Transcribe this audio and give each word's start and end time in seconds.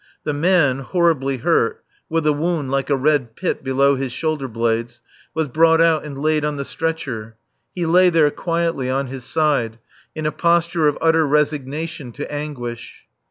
The 0.23 0.33
man, 0.33 0.79
horribly 0.79 1.37
hurt, 1.37 1.83
with 2.09 2.25
a 2.25 2.33
wound 2.33 2.71
like 2.71 2.89
a 2.89 2.95
red 2.95 3.35
pit 3.35 3.63
below 3.63 3.95
his 3.95 4.11
shoulder 4.11 4.47
blades, 4.47 4.99
was 5.35 5.47
brought 5.47 5.79
out 5.79 6.03
and 6.03 6.17
laid 6.17 6.43
on 6.43 6.55
the 6.57 6.65
stretcher. 6.65 7.35
He 7.75 7.85
lay 7.85 8.09
there, 8.09 8.31
quietly, 8.31 8.89
on 8.89 9.05
his 9.05 9.25
side, 9.25 9.77
in 10.15 10.25
a 10.25 10.31
posture 10.31 10.87
of 10.87 10.97
utter 11.01 11.27
resignation 11.27 12.11
to 12.13 12.31
anguish. 12.33 13.05